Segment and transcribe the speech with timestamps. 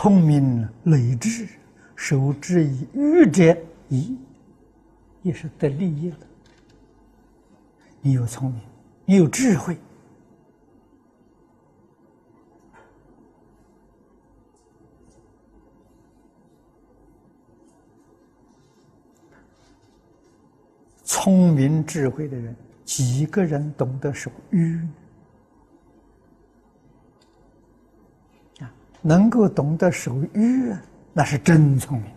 [0.00, 1.48] 聪明累智，
[1.96, 3.58] 守之以愚者
[3.88, 4.16] 宜，
[5.22, 6.16] 也是得利益的。
[8.00, 8.60] 你有聪明，
[9.04, 9.76] 你有智慧，
[21.02, 22.54] 聪明智慧的人，
[22.84, 24.80] 几个人懂得守愚？
[29.02, 30.74] 能够懂得守愚，
[31.12, 32.12] 那是真聪明。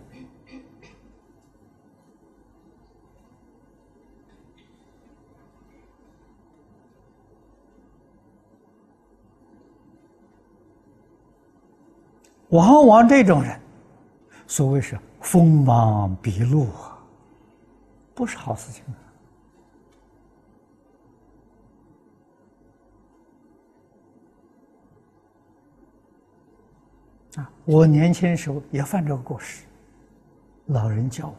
[12.48, 13.58] 往往这种人，
[14.46, 16.98] 所谓是锋芒毕露啊，
[18.14, 19.11] 不是好事情啊！
[27.36, 29.64] 啊，我年轻时候也犯这个过失，
[30.66, 31.36] 老人教我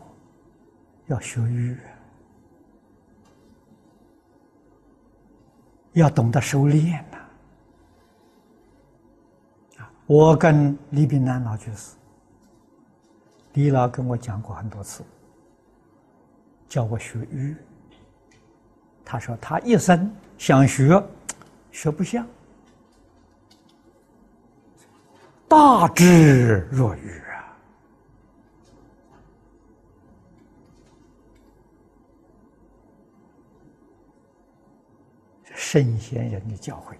[1.07, 1.77] 要学语，
[5.93, 7.17] 要懂得收敛呐。
[9.77, 11.95] 啊我跟李炳南老居士，
[13.53, 15.03] 李老跟我讲过很多次，
[16.67, 17.55] 教我学语。
[19.05, 21.01] 他说他一生想学，
[21.71, 22.25] 学不像，
[25.53, 27.55] 大智若愚啊！
[35.53, 36.95] 圣贤人的教诲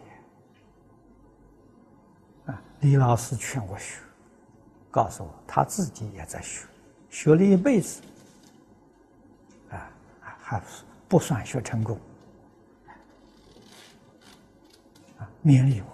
[2.52, 2.62] 啊。
[2.82, 4.00] 李老师劝我学，
[4.92, 6.68] 告诉我他自己也在学，
[7.10, 8.04] 学了一辈子，
[9.72, 9.90] 啊，
[10.22, 10.62] 还
[11.08, 12.00] 不算学成功，
[15.18, 15.88] 啊，勉励我，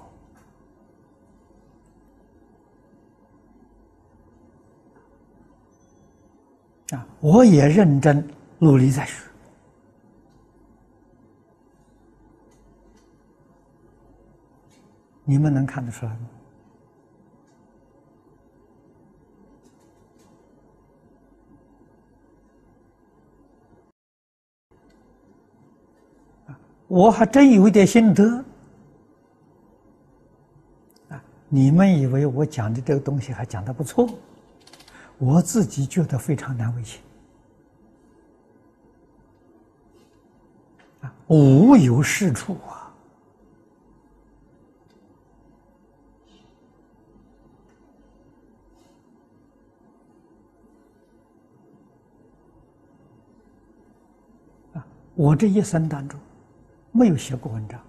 [6.92, 9.14] 啊，我也认真努力在学，
[15.24, 16.20] 你们能看得出来吗？
[26.88, 28.44] 我还真有一点心得
[31.10, 31.24] 啊！
[31.48, 34.10] 你们以为我讲的这个东西还讲的不错，
[35.20, 37.02] 我自己觉得非常难为情
[41.02, 42.96] 啊，无有是处啊！
[54.74, 56.20] 啊，我这一生当中。
[56.92, 57.80] 没有写过文章，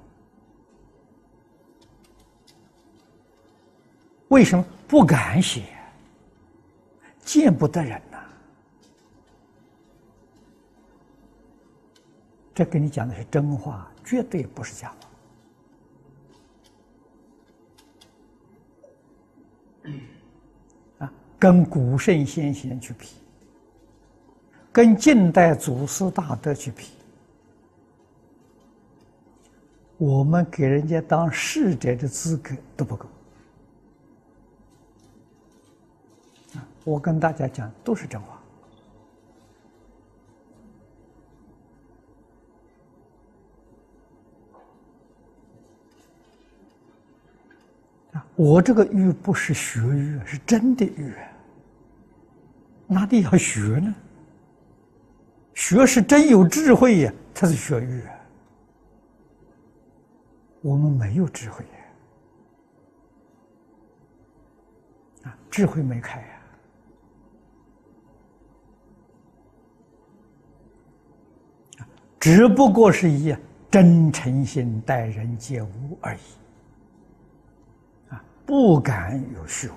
[4.29, 5.63] 为什么不敢写？
[7.33, 8.19] 见不得人呐！
[12.53, 14.93] 这跟你讲的是真话，绝对不是假
[20.99, 21.07] 话。
[21.07, 23.07] 啊，跟古圣先贤去比，
[24.73, 26.89] 跟近代祖师大德去比。
[29.99, 33.07] 我们给人家当侍者的资格都不够
[36.85, 38.41] 我跟大家讲，都是真话
[48.13, 48.27] 啊！
[48.35, 51.15] 我这个玉不是学玉，是真的玉，
[52.87, 53.95] 哪里要学呢？
[55.55, 58.03] 学是真有智慧呀，才是学玉。
[60.63, 61.63] 我们没有智慧
[65.25, 66.40] 呀，啊，智慧没开呀，
[72.21, 73.35] 只不过是以
[73.71, 76.21] 真诚心待人接物而已，
[78.11, 79.75] 啊，不敢有虚伪，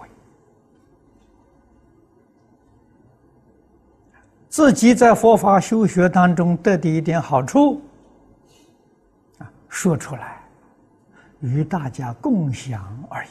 [4.50, 7.82] 自己在佛法修学当中得的一点好处，
[9.40, 10.40] 啊，说出来。
[11.40, 13.30] 与大家共享而已。